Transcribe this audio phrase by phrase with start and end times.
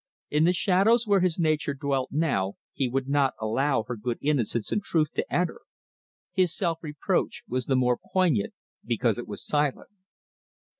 [0.31, 4.71] In the shadows where his nature dwelt now he would not allow her good innocence
[4.71, 5.61] and truth to enter.
[6.33, 9.91] His self reproach was the more poignant because it was silent.